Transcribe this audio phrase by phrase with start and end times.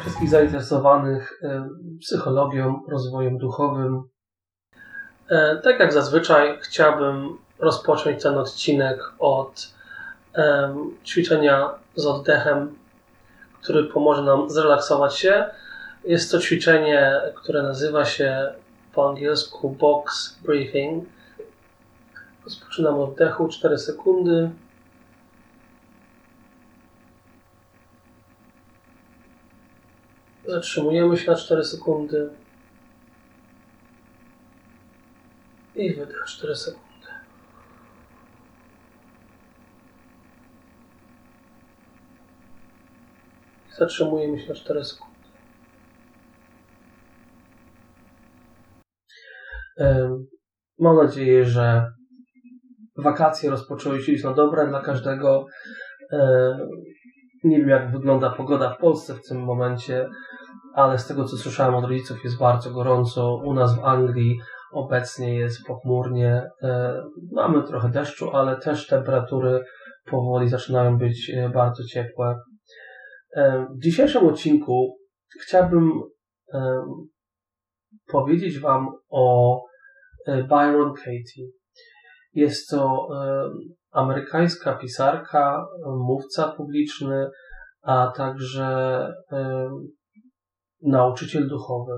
[0.00, 1.42] Wszystkich zainteresowanych
[2.00, 4.02] psychologią, rozwojem duchowym.
[5.28, 9.76] E, tak jak zazwyczaj, chciałbym rozpocząć ten odcinek od
[11.04, 12.78] ćwiczenia z oddechem,
[13.62, 15.44] który pomoże nam zrelaksować się.
[16.04, 18.52] Jest to ćwiczenie, które nazywa się
[18.94, 21.04] po angielsku box breathing.
[22.44, 24.50] Rozpoczynam oddechu 4 sekundy.
[30.48, 32.30] Zatrzymujemy się na 4 sekundy.
[35.74, 36.86] I wydech 4 sekundy.
[43.78, 45.16] Zatrzymujemy się na 4 sekundy.
[50.78, 51.92] Mam nadzieję, że
[52.96, 55.46] wakacje rozpoczęły się już na dobre dla każdego.
[57.44, 60.08] Nie wiem, jak wygląda pogoda w Polsce w tym momencie,
[60.76, 63.36] ale z tego, co słyszałem od rodziców, jest bardzo gorąco.
[63.44, 64.38] U nas w Anglii
[64.72, 66.42] obecnie jest pochmurnie.
[66.62, 67.02] E,
[67.32, 69.64] mamy trochę deszczu, ale też temperatury
[70.10, 72.34] powoli zaczynają być e, bardzo ciepłe.
[73.36, 74.96] E, w dzisiejszym odcinku
[75.42, 75.90] chciałbym
[78.06, 79.56] powiedzieć Wam o
[80.26, 81.46] Byron Katie.
[82.32, 83.08] Jest to
[83.90, 87.30] amerykańska pisarka, mówca publiczny,
[87.82, 89.08] a także
[90.82, 91.92] nauczyciel duchowy.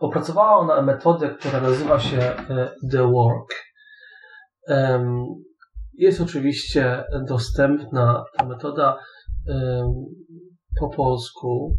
[0.00, 3.54] Opracowała ona metodę, która nazywa się e, The Work.
[5.92, 8.98] Jest oczywiście dostępna ta metoda
[10.80, 11.76] po polsku.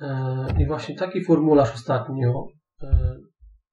[0.00, 2.46] E, I właśnie taki formularz ostatnio
[2.82, 3.16] e,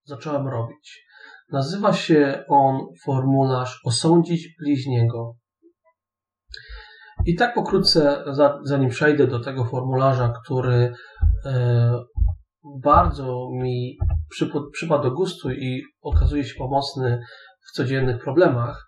[0.03, 1.07] zacząłem robić.
[1.51, 5.35] Nazywa się on formularz osądzić bliźniego.
[7.27, 8.23] I tak pokrótce,
[8.63, 10.93] zanim przejdę do tego formularza, który
[11.45, 11.93] e,
[12.83, 13.97] bardzo mi
[14.73, 17.19] przypadł do gustu i okazuje się pomocny
[17.69, 18.85] w codziennych problemach,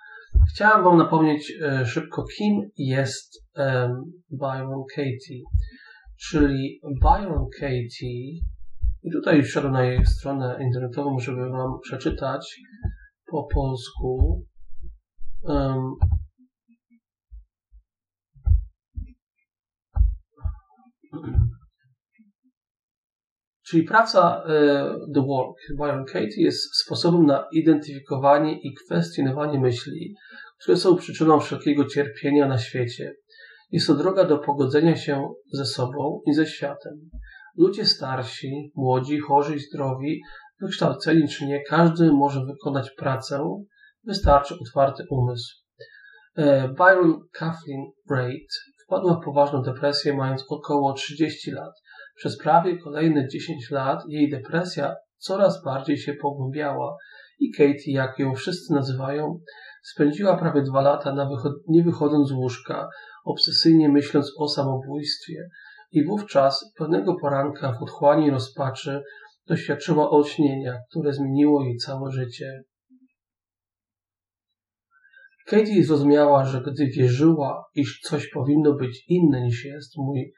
[0.49, 3.43] chciałem Wam napomnieć e, szybko, kim jest
[4.31, 5.41] Byron Katie.
[6.29, 8.39] Czyli Byron Katie,
[9.03, 12.61] i tutaj wszedłem na jej stronę internetową, żeby Wam przeczytać
[13.31, 14.43] po polsku.
[23.69, 24.49] Czyli praca e,
[25.13, 30.15] The Work Byron Katie jest sposobem na identyfikowanie i kwestionowanie myśli,
[30.61, 33.15] które są przyczyną wszelkiego cierpienia na świecie.
[33.71, 36.93] Jest to droga do pogodzenia się ze sobą i ze światem.
[37.57, 40.21] Ludzie starsi, młodzi, chorzy i zdrowi,
[40.61, 43.63] wykształceni czy nie, każdy może wykonać pracę,
[44.03, 45.55] wystarczy otwarty umysł.
[46.35, 48.47] E, Byron Kathleen Braid
[48.89, 51.73] wpadła w poważną depresję mając około 30 lat.
[52.15, 56.97] Przez prawie kolejne 10 lat jej depresja coraz bardziej się pogłębiała
[57.39, 59.39] i Katie, jak ją wszyscy nazywają,
[59.83, 61.15] spędziła prawie dwa lata
[61.67, 62.89] nie wychodząc z łóżka,
[63.25, 65.49] obsesyjnie myśląc o samobójstwie.
[65.91, 69.01] I wówczas pewnego poranka w otchłani rozpaczy
[69.47, 72.63] doświadczyła olśnienia, które zmieniło jej całe życie.
[75.49, 80.33] Katie zrozumiała, że gdy wierzyła, iż coś powinno być inne niż jest, mój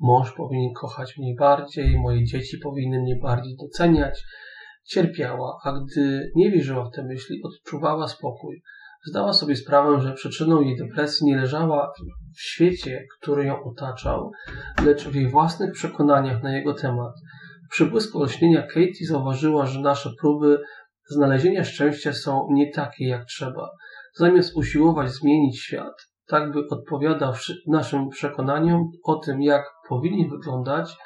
[0.00, 4.24] mąż powinien kochać mnie bardziej, moje dzieci powinny mnie bardziej doceniać,
[4.84, 8.62] cierpiała, a gdy nie wierzyła w te myśli, odczuwała spokój.
[9.06, 11.92] Zdała sobie sprawę, że przyczyną jej depresji nie leżała
[12.36, 14.30] w świecie, który ją otaczał,
[14.84, 17.12] lecz w jej własnych przekonaniach na jego temat.
[17.70, 20.58] Przy błysku olśnienia Katie zauważyła, że nasze próby
[21.10, 23.70] znalezienia szczęścia są nie takie jak trzeba.
[24.14, 25.94] Zamiast usiłować zmienić świat,
[26.26, 27.32] tak by odpowiadał
[27.66, 30.96] naszym przekonaniom o tym, jak powinni wyglądać,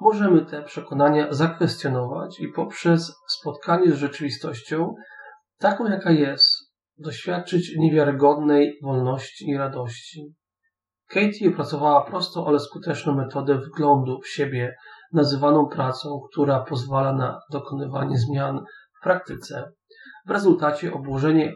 [0.00, 4.94] możemy te przekonania zakwestionować i poprzez spotkanie z rzeczywistością,
[5.58, 10.34] taką jaka jest, doświadczyć niewiarygodnej wolności i radości.
[11.08, 14.74] Katie opracowała prostą, ale skuteczną metodę wglądu w siebie,
[15.12, 18.60] nazywaną pracą, która pozwala na dokonywanie zmian
[19.00, 19.72] w praktyce.
[20.26, 21.52] W rezultacie obłożenie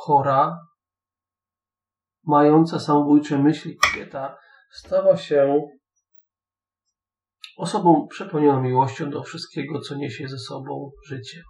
[0.00, 0.58] chora,
[2.24, 4.36] mająca samobójcze myśli kobieta
[4.70, 5.60] stała się
[7.56, 11.42] osobą przepełnioną miłością do wszystkiego, co niesie ze sobą życie.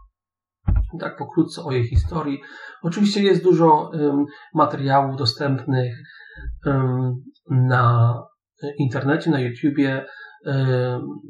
[1.00, 2.40] Tak pokrótce o jej historii.
[2.82, 5.96] Oczywiście jest dużo um, materiałów dostępnych
[6.66, 7.14] um,
[7.50, 8.14] na
[8.78, 10.06] internecie, na YouTubie.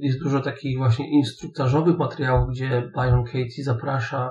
[0.00, 4.30] Jest dużo takich właśnie instruktażowych materiałów, gdzie Byron Katie zaprasza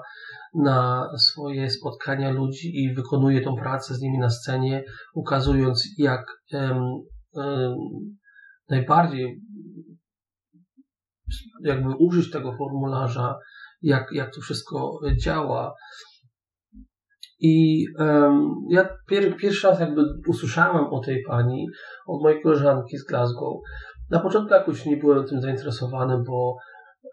[0.54, 4.84] na swoje spotkania ludzi i wykonuje tą pracę z nimi na scenie,
[5.14, 6.26] ukazując jak
[8.70, 9.42] najbardziej
[11.64, 13.36] jakby użyć tego formularza,
[13.82, 15.74] jak, jak to wszystko działa.
[17.40, 21.68] I um, ja pier, pierwszy raz jakby usłyszałem o tej pani
[22.08, 23.54] od mojej koleżanki z Glasgow.
[24.10, 26.56] Na początku jakoś nie byłem tym zainteresowany, bo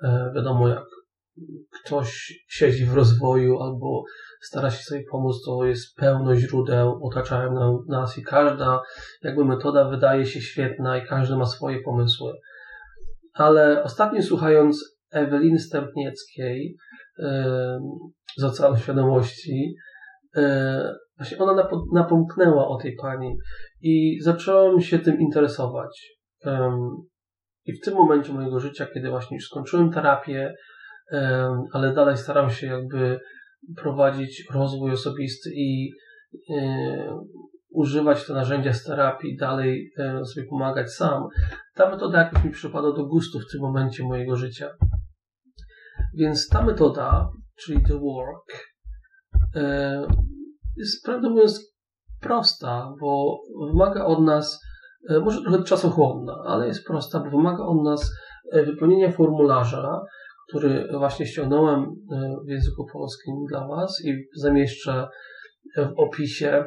[0.05, 0.85] e, wiadomo, jak
[1.85, 4.05] ktoś siedzi w rozwoju albo
[4.41, 8.83] stara się sobie pomóc, to jest pełno źródeł, otaczają nas i każda
[9.23, 12.33] jakby metoda wydaje się świetna i każdy ma swoje pomysły.
[13.33, 16.77] Ale ostatnio słuchając Eweliny Stępnieckiej
[17.19, 17.27] yy,
[18.37, 19.75] z Oceanu Świadomości,
[20.37, 20.43] yy,
[21.17, 23.37] właśnie ona napomknęła o tej pani
[23.81, 26.22] i zacząłem się tym interesować.
[27.65, 30.55] I w tym momencie mojego życia, kiedy właśnie już skończyłem terapię,
[31.73, 33.21] ale dalej staram się jakby
[33.77, 35.91] prowadzić rozwój osobisty i
[37.71, 39.93] używać te narzędzia z terapii, dalej
[40.35, 41.23] sobie pomagać sam.
[41.75, 44.71] Ta metoda jakoś mi przypada do gustu w tym momencie mojego życia.
[46.15, 48.73] Więc ta metoda, czyli The Work,
[50.77, 51.75] jest prawdę mówiąc
[52.21, 54.61] prosta, bo wymaga od nas,
[55.09, 58.11] może trochę czasochłonna, ale jest prosta, bo wymaga od nas
[58.53, 60.01] wypełnienia formularza,
[60.49, 65.09] który właśnie ściągnąłem e, w języku polskim dla Was i zamieszczę
[65.77, 66.65] w opisie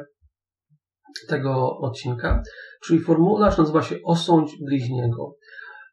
[1.28, 2.42] tego odcinka.
[2.84, 5.34] Czyli formularz nazywa się Osądź bliźniego.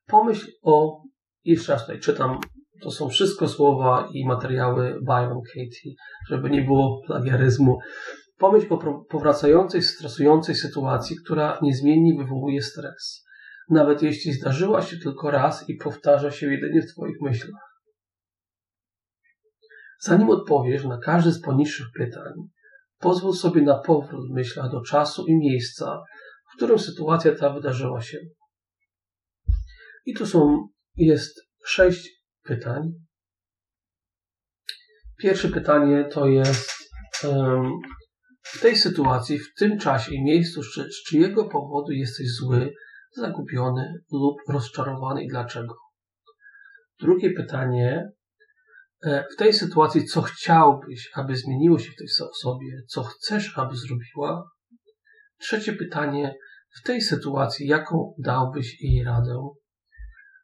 [0.07, 1.01] Pomyśl o,
[1.45, 2.39] jeszcze raz tutaj czytam,
[2.81, 5.93] to są wszystko słowa i materiały Byron Katie,
[6.29, 7.77] żeby nie było plagiaryzmu.
[8.43, 13.25] Pomyśl o powracającej, stresującej sytuacji, która niezmiennie wywołuje stres.
[13.69, 17.81] Nawet jeśli zdarzyła się tylko raz i powtarza się jedynie w Twoich myślach.
[20.01, 22.33] Zanim odpowiesz na każde z poniższych pytań,
[22.99, 26.03] pozwól sobie na powrót w myślach do czasu i miejsca,
[26.53, 28.19] w którym sytuacja ta wydarzyła się.
[30.05, 32.09] I tu są, jest sześć
[32.41, 32.91] pytań.
[35.17, 36.71] Pierwsze pytanie to jest
[38.53, 42.73] w tej sytuacji, w tym czasie i miejscu, z, czyjego powodu jesteś zły,
[43.15, 45.75] zagubiony lub rozczarowany i dlaczego.
[46.99, 48.11] Drugie pytanie
[49.03, 53.75] E, w tej sytuacji, co chciałbyś, aby zmieniło się w tej osobie, co chcesz, aby
[53.75, 54.51] zrobiła?
[55.37, 56.35] Trzecie pytanie,
[56.79, 59.49] w tej sytuacji, jaką dałbyś jej radę?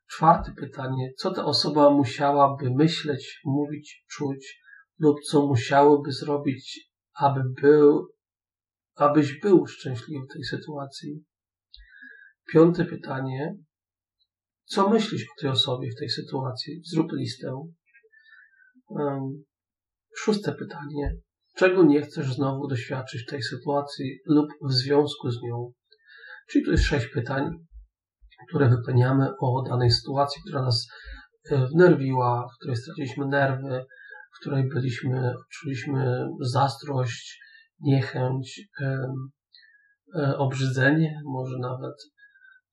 [0.10, 4.62] Czwarte pytanie, co ta osoba musiałaby myśleć, mówić, czuć,
[5.00, 6.89] lub co musiałoby zrobić,
[7.19, 8.07] aby był,
[8.95, 11.24] abyś był szczęśliwy w tej sytuacji?
[12.54, 13.56] Piąte pytanie,
[14.66, 16.81] co myślisz o tej osobie w tej sytuacji?
[16.86, 17.68] Zrób listę.
[20.16, 21.16] Szóste pytanie.
[21.56, 25.71] Czego nie chcesz znowu doświadczyć w tej sytuacji lub w związku z nią?
[26.50, 27.50] Czyli to jest sześć pytań,
[28.50, 30.88] które wypełniamy o danej sytuacji, która nas
[31.51, 33.86] e, wnerwiła, w której straciliśmy nerwy,
[34.40, 37.40] w której byliśmy, czuliśmy zazdrość,
[37.80, 38.62] niechęć,
[40.16, 41.96] e, obrzydzenie, może nawet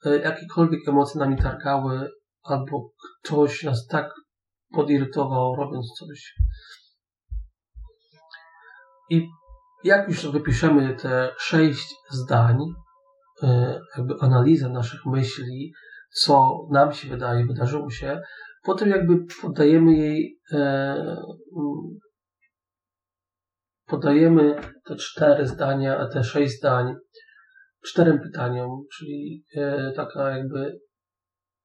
[0.07, 2.11] e, jakiekolwiek emocje nami targały,
[2.43, 2.91] albo
[3.23, 4.11] ktoś nas tak
[4.73, 6.35] podirytował robiąc coś.
[9.11, 9.29] I
[9.85, 12.59] jak już wypiszemy te sześć zdań,
[13.43, 15.73] e, jakby analizę naszych myśli,
[16.13, 18.21] co nam się wydaje, wydarzyło się,
[18.67, 21.17] potem jakby poddajemy jej, e,
[23.87, 26.95] podajemy te cztery zdania, te sześć zdań
[27.85, 30.79] czterem pytaniom, czyli e, taka jakby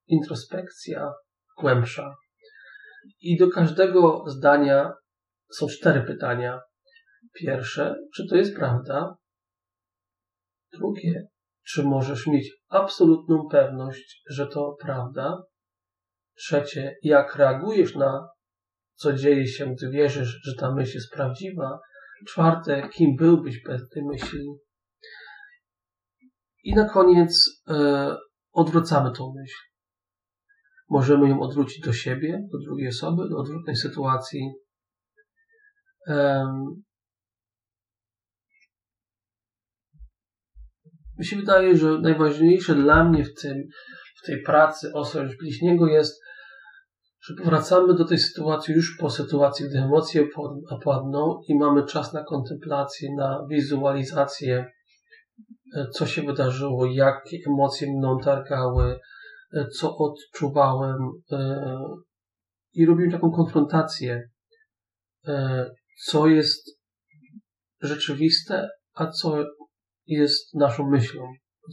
[0.08, 1.14] introspekcja
[1.58, 2.16] głębsza,
[3.22, 4.94] i do każdego zdania
[5.52, 6.60] są cztery pytania.
[7.34, 9.16] Pierwsze, czy to jest prawda?
[10.74, 11.28] Drugie,
[11.68, 15.44] czy możesz mieć absolutną pewność, że to prawda?
[16.42, 18.30] Trzecie, jak reagujesz na
[18.96, 21.80] co dzieje się, gdy wierzysz, że ta myśl jest prawdziwa?
[22.28, 24.48] Czwarte, kim byłbyś bez tej myśli?
[26.64, 28.16] I na koniec e,
[28.52, 29.58] odwracamy tą myśl.
[30.90, 34.52] Możemy ją odwrócić do siebie, do drugiej osoby, do odwrotnej sytuacji.
[36.08, 36.84] Um,
[41.18, 43.58] mi się wydaje, że najważniejsze dla mnie w, tym,
[44.24, 46.22] w tej pracy osądź bliźniego jest,
[47.22, 50.28] że powracamy do tej sytuacji już po sytuacji, gdy emocje
[50.70, 54.72] opadną i mamy czas na kontemplację, na wizualizację,
[55.76, 59.00] e, co się wydarzyło, jakie emocje mną targały,
[59.74, 60.98] co odczuwałem
[61.32, 61.64] e,
[62.74, 64.30] i robiłem taką konfrontację,
[65.28, 65.70] e,
[66.06, 66.80] co jest
[67.82, 69.44] rzeczywiste, a co
[70.08, 71.24] jest naszą myślą.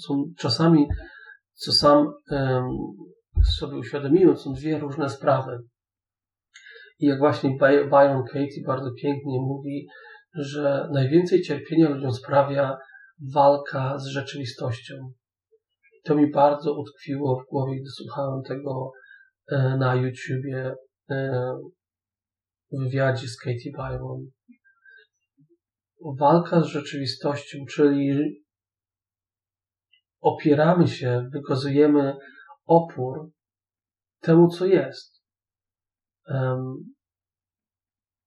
[0.07, 0.89] Są czasami
[1.55, 2.13] co sam
[3.59, 5.59] sobie uświadomiłem, są dwie różne sprawy.
[6.99, 7.57] I jak właśnie
[7.91, 9.87] Byron Katie bardzo pięknie mówi,
[10.35, 12.77] że najwięcej cierpienia ludziom sprawia
[13.35, 14.95] walka z rzeczywistością.
[16.05, 18.91] To mi bardzo utkwiło w głowie, gdy słuchałem tego
[19.51, 20.75] e, na YouTubie
[21.11, 21.53] e,
[22.73, 24.27] wywiadzie z Katie Byron.
[26.19, 28.43] Walka z rzeczywistością, czyli
[30.21, 32.17] opieramy się, wykazujemy
[32.69, 33.31] opór
[34.21, 35.23] temu, co jest.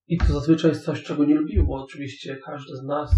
[0.07, 3.11] I to zazwyczaj jest coś, czego nie lubimy, bo oczywiście każdy z nas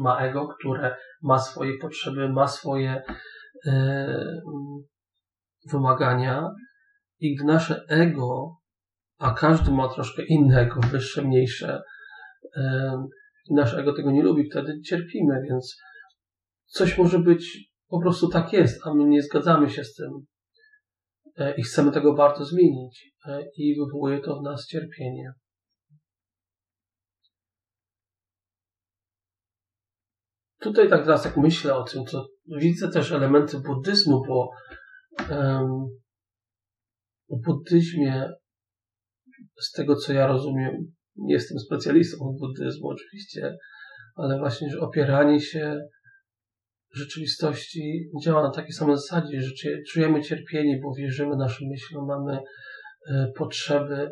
[0.00, 3.02] ma ego, które ma swoje potrzeby, ma swoje
[5.72, 6.50] wymagania.
[7.22, 8.56] I gdy nasze ego,
[9.18, 11.82] a każdy ma troszkę innego, wyższe, mniejsze,
[13.50, 15.76] i nasze ego tego nie lubi, wtedy cierpimy, więc
[16.66, 20.26] coś może być po prostu tak jest, a my nie zgadzamy się z tym
[21.56, 25.32] i chcemy tego bardzo zmienić e, i wywołuje to w nas cierpienie.
[30.60, 32.26] Tutaj tak teraz jak myślę o tym, to
[32.58, 34.50] widzę też elementy buddyzmu, bo
[35.30, 35.86] um,
[37.30, 38.28] w buddyzmie
[39.60, 40.72] z tego co ja rozumiem,
[41.16, 43.56] nie jestem specjalistą od buddyzmu oczywiście,
[44.16, 45.78] ale właśnie, że opieranie się
[46.94, 49.50] rzeczywistości działa na takiej samej zasadzie, że
[49.92, 52.38] czujemy cierpienie, bo wierzymy naszym myślom, mamy
[53.08, 54.10] e, potrzeby,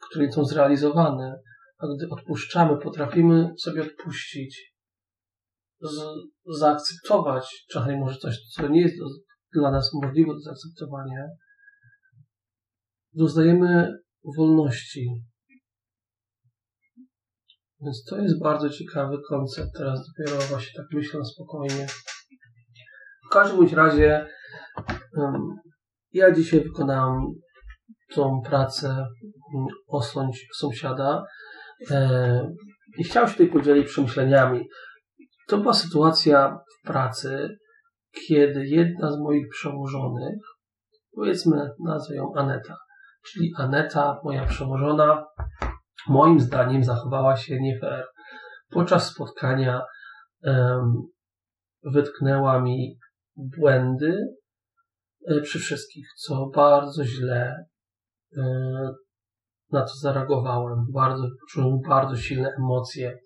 [0.00, 1.40] które nie są zrealizowane,
[1.78, 4.74] a gdy odpuszczamy, potrafimy sobie odpuścić,
[6.58, 8.96] zaakceptować czasami może coś, co nie jest
[9.52, 11.26] dla nas możliwe do zaakceptowania,
[13.12, 13.92] doznajemy
[14.36, 15.08] wolności.
[17.80, 19.68] Więc to jest bardzo ciekawy koncept.
[19.76, 21.86] Teraz dopiero właśnie tak myślę spokojnie.
[23.26, 24.26] W każdym razie
[25.16, 25.56] um,
[26.12, 27.14] ja dzisiaj wykonałem
[28.14, 31.24] tą pracę um, osądź sąsiada
[31.90, 32.50] e,
[32.98, 34.68] i chciałem się tutaj podzielić przemyśleniami.
[35.48, 37.58] To była sytuacja w pracy,
[38.26, 40.38] kiedy jedna z moich przełożonych,
[41.14, 42.76] powiedzmy nazwę ją Aneta,
[43.26, 45.24] czyli Aneta, moja przełożona,
[46.08, 48.04] moim zdaniem zachowała się nie fair.
[48.70, 49.82] Podczas spotkania
[50.42, 50.92] um,
[51.82, 52.98] wytknęła mi
[53.36, 54.18] błędy
[55.28, 57.66] e, przy wszystkich, co bardzo źle
[58.36, 58.42] e,
[59.72, 60.78] na to zareagowałem.
[60.94, 63.18] Bardzo, czułem bardzo silne emocje.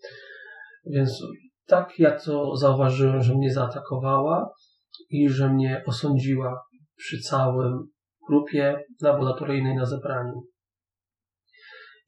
[0.86, 1.22] Więc
[1.66, 4.50] tak ja to zauważyłem, że mnie zaatakowała
[5.10, 6.62] i że mnie osądziła
[6.96, 7.88] przy całym
[8.28, 10.42] grupie laboratoryjnej na zebraniu.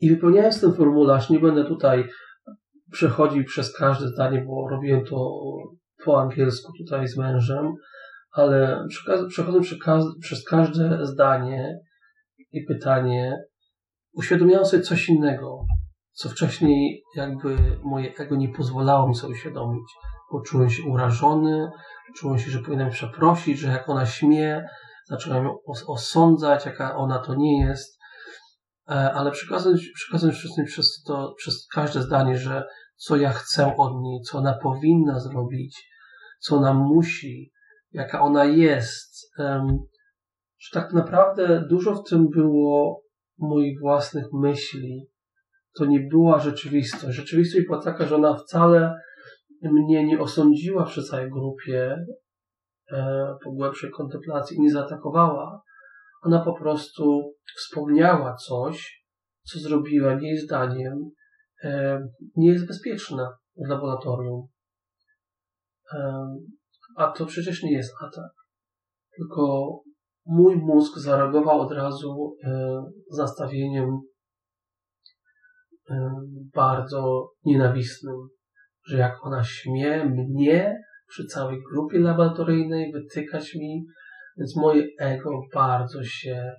[0.04, 2.08] I wypełniając ten formularz, nie będę tutaj
[2.92, 5.40] przechodził przez każde zdanie, bo robiłem to
[6.04, 7.72] po angielsku tutaj z mężem,
[8.32, 8.86] ale
[9.28, 9.66] przechodząc
[10.20, 11.78] przez każde zdanie
[12.52, 13.36] i pytanie,
[14.12, 15.64] uświadomiałem sobie coś innego,
[16.12, 19.84] co wcześniej jakby moje ego nie pozwalało mi sobie uświadomić.
[20.30, 21.70] Poczułem się urażony,
[22.16, 24.66] czułem się, że powinienem przeprosić, że jak ona śmie,
[25.08, 25.56] zacząłem ją
[25.86, 28.03] osądzać, jaka ona to nie jest.
[28.88, 32.64] E, ale przekazując, przekazując wszystkim przez, to, przez każde zdanie, że
[32.96, 35.88] co ja chcę od niej, co ona powinna zrobić,
[36.40, 37.52] co ona musi,
[37.92, 39.30] jaka ona jest,
[40.58, 43.02] że tak naprawdę dużo w tym było
[43.38, 45.08] moich własnych myśli.
[45.76, 47.16] To nie była rzeczywistość.
[47.16, 48.94] Rzeczywistość była taka, że ona wcale
[49.62, 51.96] mnie nie osądziła przy całej grupie
[52.92, 55.60] e, po głębszej kontemplacji, nie zaatakowała,
[56.24, 59.04] ona po prostu wspomniała coś,
[59.42, 61.10] co zrobiła jej zdaniem
[61.64, 62.00] e,
[62.36, 64.46] nie jest bezpieczna w laboratorium.
[65.94, 66.26] E,
[66.96, 68.32] a to przecież nie jest atak.
[69.16, 69.72] Tylko
[70.26, 72.82] mój mózg zareagował od razu e,
[73.18, 74.00] nastawieniem
[76.54, 78.16] bardzo nienawistnym,
[78.86, 80.76] że jak ona śmie mnie
[81.08, 83.86] przy całej grupie laboratoryjnej wytykać mi
[84.36, 86.52] więc moje ego bardzo się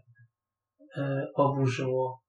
[0.97, 2.19] e, oburzyło.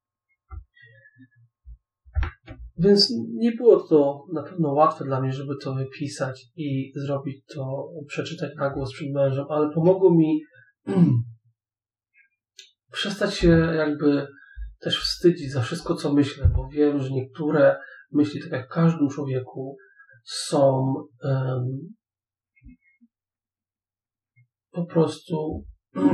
[2.78, 7.88] Więc nie było to na pewno łatwe dla mnie, żeby to wypisać i zrobić to,
[8.08, 10.40] przeczytać na głos przed mężem, ale pomogło mi
[12.92, 14.26] przestać się jakby
[14.80, 17.76] też wstydzić za wszystko, co myślę, bo wiem, że niektóre
[18.12, 19.76] myśli, tak jak w każdym człowieku,
[20.24, 21.94] są um,
[24.76, 25.64] po prostu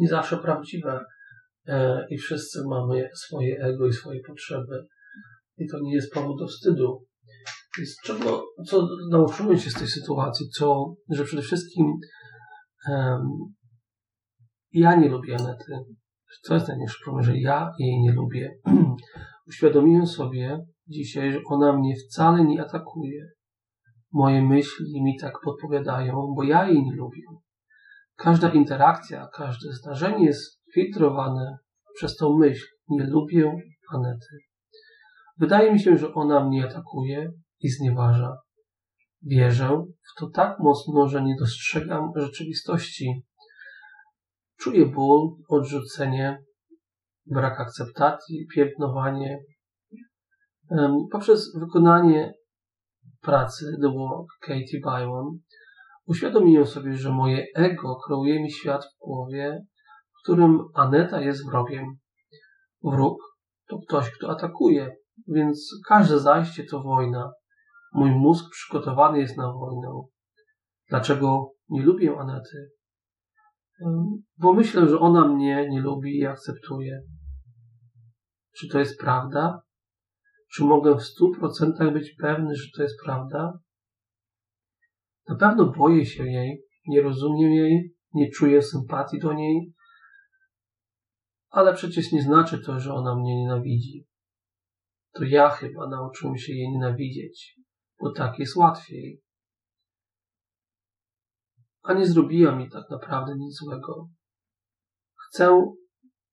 [0.00, 1.04] nie zawsze prawdziwe
[1.66, 4.86] e, i wszyscy mamy swoje ego i swoje potrzeby
[5.58, 7.04] i to nie jest powód do wstydu.
[7.78, 11.86] Więc czego, co nauczyłem się z tej sytuacji, co, że przede wszystkim
[12.88, 13.28] um,
[14.72, 15.72] ja nie lubię Anety.
[16.42, 18.58] Co jest największy problem, że ja jej nie lubię.
[19.48, 23.26] Uświadomiłem sobie dzisiaj, że ona mnie wcale nie atakuje.
[24.14, 27.22] Moje myśli mi tak podpowiadają, bo ja jej nie lubię.
[28.16, 31.58] Każda interakcja, każde zdarzenie jest filtrowane
[31.94, 32.66] przez tą myśl.
[32.88, 33.52] Nie lubię
[33.92, 34.38] Anety.
[35.38, 38.36] Wydaje mi się, że ona mnie atakuje i znieważa.
[39.22, 43.22] Wierzę w to tak mocno, że nie dostrzegam rzeczywistości.
[44.58, 46.38] Czuję ból, odrzucenie,
[47.26, 49.38] brak akceptacji, piętnowanie.
[51.12, 52.32] Poprzez wykonanie
[53.24, 55.38] pracy The Work Katie Byron
[56.06, 59.64] uświadomiłem sobie, że moje ego kreuje mi świat w głowie,
[60.10, 61.84] w którym Aneta jest wrogiem.
[62.82, 63.18] Wróg
[63.68, 64.96] to ktoś, kto atakuje,
[65.28, 67.32] więc każde zajście to wojna.
[67.92, 70.02] Mój mózg przygotowany jest na wojnę.
[70.88, 72.70] Dlaczego nie lubię Anety?
[74.38, 77.00] Bo myślę, że ona mnie nie lubi i akceptuje.
[78.56, 79.62] Czy to jest prawda?
[80.54, 83.58] Czy mogę w stu procentach być pewny, że to jest prawda?
[85.28, 89.72] Na pewno boję się jej, nie rozumiem jej, nie czuję sympatii do niej,
[91.50, 94.06] ale przecież nie znaczy to, że ona mnie nienawidzi.
[95.12, 97.60] To ja chyba nauczyłem się jej nienawidzieć,
[98.00, 99.22] bo tak jest łatwiej.
[101.82, 104.08] A nie zrobiła mi tak naprawdę nic złego.
[105.28, 105.72] Chcę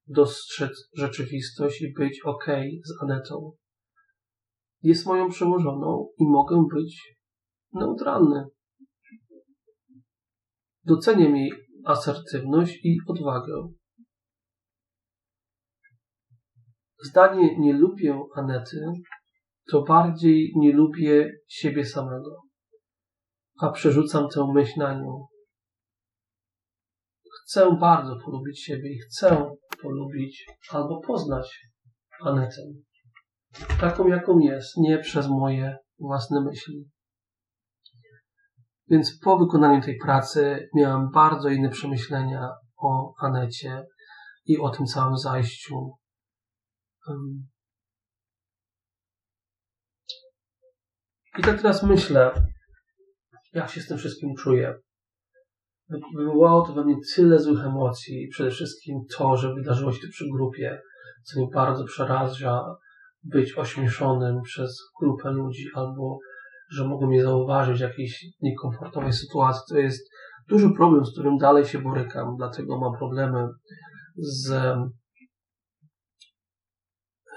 [0.07, 2.45] dostrzec rzeczywistość i być ok
[2.83, 3.60] z Anetą.
[4.83, 7.15] Jest moją przełożoną i mogę być
[7.73, 8.45] neutralny.
[10.83, 11.51] Doceniam jej
[11.85, 13.67] asertywność i odwagę.
[17.03, 18.81] Zdanie nie lubię Anety,
[19.71, 22.41] to bardziej nie lubię siebie samego,
[23.61, 25.25] a przerzucam tę myśl na nią.
[27.31, 31.67] Chcę bardzo polubić siebie i chcę polubić albo poznać
[32.21, 32.61] Anetę.
[33.79, 36.89] Taką, jaką jest, nie przez moje własne myśli.
[38.87, 43.85] Więc po wykonaniu tej pracy miałem bardzo inne przemyślenia o Anecie
[44.45, 45.91] i o tym całym zajściu
[51.39, 52.33] i tak teraz myślę,
[53.53, 54.73] jak się z tym wszystkim czuję.
[56.15, 58.27] Wywołało to we mnie tyle złych emocji.
[58.31, 60.81] Przede wszystkim to, że wydarzyło się to przy grupie,
[61.23, 62.75] co mnie bardzo przeraża
[63.23, 66.19] być ośmieszonym przez grupę ludzi albo
[66.71, 69.61] że mogą mnie zauważyć w jakiejś niekomfortowej sytuacji.
[69.69, 70.09] To jest
[70.49, 73.47] duży problem, z którym dalej się borykam, dlatego mam problemy
[74.17, 74.75] z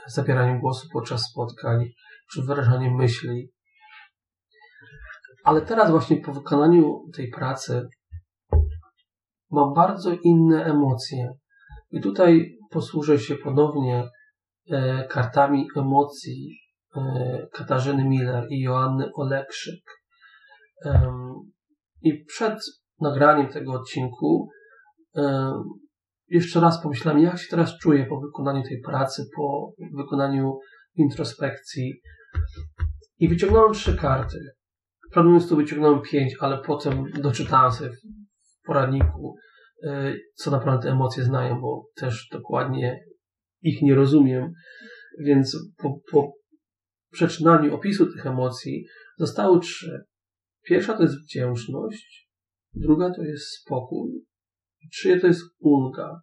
[0.09, 1.85] zabieraniem głosu podczas spotkań,
[2.33, 3.51] czy wyrażaniem myśli.
[5.44, 7.88] Ale teraz właśnie po wykonaniu tej pracy
[9.51, 11.33] mam bardzo inne emocje.
[11.90, 14.09] I tutaj posłużę się ponownie
[15.09, 16.59] kartami emocji
[16.96, 19.85] e, Katarzyny Miller i Joanny Olekrzyk.
[20.85, 21.12] E,
[22.03, 22.59] I przed
[23.00, 24.48] nagraniem tego odcinku
[26.29, 30.59] jeszcze raz pomyślałem, jak się teraz czuję po wykonaniu tej pracy, po wykonaniu
[30.94, 32.00] introspekcji.
[33.18, 34.38] I wyciągnąłem trzy karty.
[35.12, 39.37] Planując to wyciągnąłem pięć, ale potem doczytałem sobie w poradniku,
[39.85, 43.00] y, co naprawdę emocje znają, bo też dokładnie
[43.64, 44.53] ich nie rozumiem.
[45.18, 46.33] Więc po, po
[47.12, 48.87] przeczytaniu opisu tych emocji
[49.18, 50.05] zostały trzy.
[50.62, 52.29] Pierwsza to jest wdzięczność,
[52.74, 54.11] druga to jest spokój,
[54.92, 56.20] czyje to jest ulga.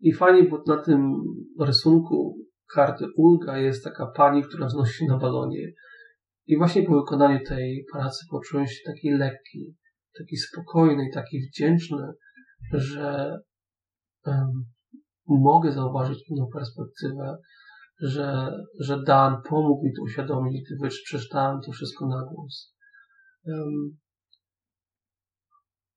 [0.00, 1.14] I fajnie, bo na tym
[1.60, 2.38] rysunku
[2.74, 5.72] karty ulga jest taka pani, która wznosi się na balonie.
[6.46, 9.74] I właśnie po wykonaniu tej pracy poczułem się taki lekki,
[10.18, 12.06] taki spokojny i taki wdzięczny,
[12.72, 13.38] że
[15.36, 17.36] mogę zauważyć inną perspektywę,
[18.00, 22.74] że, że Dan pomógł mi to uświadomić, gdy przeczytałem to wszystko na głos.
[23.46, 23.98] Um,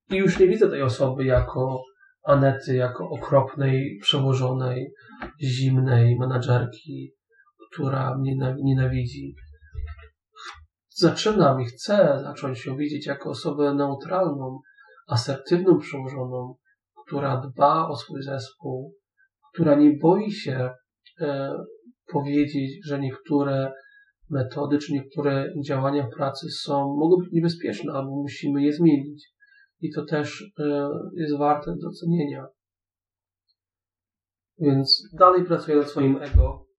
[0.10, 1.84] i już nie widzę tej osoby jako
[2.24, 4.94] Anety, jako okropnej, przełożonej,
[5.44, 7.14] zimnej menadżerki,
[7.72, 9.36] która mnie nienawidzi.
[10.90, 14.60] Zaczynam i chcę zacząć ją widzieć jako osobę neutralną,
[15.08, 16.56] asertywną przełożoną,
[17.06, 18.94] która dba o swój zespół,
[19.54, 20.70] która nie boi się
[21.22, 21.54] e,
[22.14, 23.74] powiedzieć, że niektóre
[24.30, 29.30] metody czy niektóre działania pracy są, mogą być niebezpieczne albo musimy je zmienić
[29.82, 32.46] i to też e, jest warte docenienia.
[34.58, 36.72] Więc dalej pracuję nad swoim ego.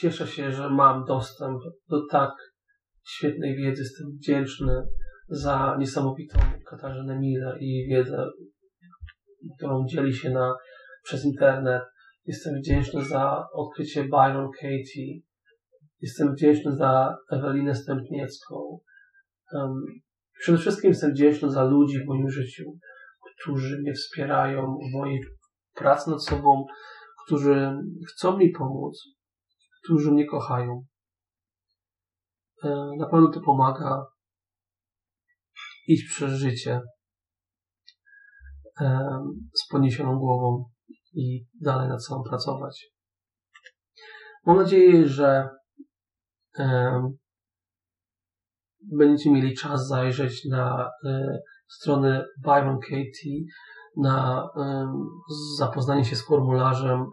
[0.00, 2.30] cieszę się, że mam dostęp do tak
[3.06, 3.82] świetnej wiedzy.
[3.82, 4.86] Jestem wdzięczny
[5.30, 6.38] za niesamowitą
[6.70, 8.30] Katarzynę Miller i wiedzę,
[9.56, 10.54] którą dzieli się na,
[11.02, 11.82] przez internet.
[12.26, 15.20] Jestem wdzięczny za odkrycie Byron Katie.
[16.00, 18.78] Jestem wdzięczny za Ewelinę Stępniecką.
[19.52, 19.84] Um,
[20.38, 22.64] przede wszystkim jestem wdzięczny za ludzi w moim życiu,
[23.40, 25.20] którzy mnie wspierają w mojej
[25.74, 26.64] pracy nad sobą,
[27.26, 29.08] którzy chcą mi pomóc,
[29.84, 30.84] którzy mnie kochają.
[32.98, 34.06] Na pewno to pomaga
[35.86, 36.80] iść przez życie
[38.80, 39.08] e,
[39.54, 40.64] z podniesioną głową
[41.14, 42.90] i dalej nad sobą pracować.
[44.46, 45.48] Mam nadzieję, że
[46.58, 46.92] e,
[48.92, 50.90] będziecie mieli czas zajrzeć na
[51.68, 53.44] stronę Byron Katie,
[53.96, 54.48] na
[55.58, 57.06] zapoznanie się z formularzem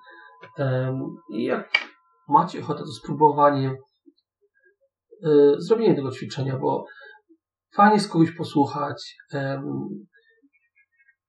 [1.33, 1.69] i jak
[2.27, 3.71] macie ochotę, to spróbowanie
[5.25, 6.85] y, zrobienie tego ćwiczenia, bo
[7.75, 9.15] fajnie z kogoś posłuchać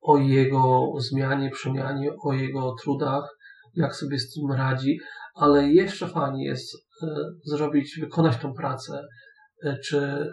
[0.01, 3.39] o jego zmianie, przemianie, o jego trudach,
[3.75, 4.99] jak sobie z tym radzi,
[5.35, 7.07] ale jeszcze fajnie jest y,
[7.45, 9.03] zrobić, wykonać tą pracę,
[9.65, 10.27] y, czy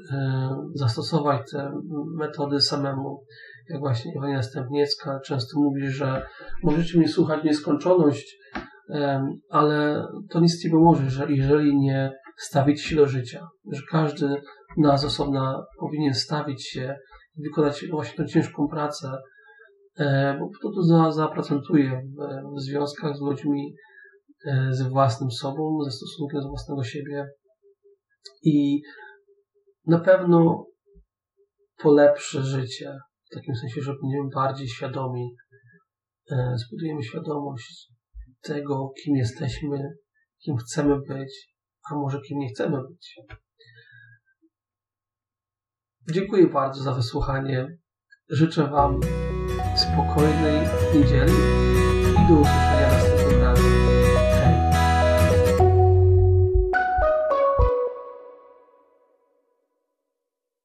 [0.74, 1.72] zastosować te
[2.18, 3.24] metody samemu,
[3.70, 6.26] jak właśnie Ewania Stępniecka często mówi, że
[6.64, 8.38] możecie mnie słuchać nieskończoność,
[9.50, 14.42] ale to nic ci pomoże, że jeżeli nie stawić się do życia, że każdy
[14.78, 16.96] nas osobna powinien stawić się
[17.38, 19.12] i wykonać właśnie tę ciężką pracę,
[20.00, 23.76] e, bo kto to za, zapracentuje w, w związkach z ludźmi,
[24.48, 27.26] e, z własnym sobą, ze stosunkiem do własnego siebie
[28.44, 28.82] i
[29.88, 30.66] na pewno
[31.78, 32.98] polepszy życie,
[33.32, 35.36] w takim sensie, że będziemy bardziej świadomi,
[36.32, 37.88] e, zbudujemy świadomość
[38.42, 39.90] tego, kim jesteśmy,
[40.44, 41.56] kim chcemy być,
[41.92, 43.16] a może kim nie chcemy być.
[46.12, 47.78] Dziękuję bardzo za wysłuchanie.
[48.30, 49.00] Życzę Wam
[49.76, 51.34] spokojnej niedzieli
[52.12, 52.75] i do usłyszenia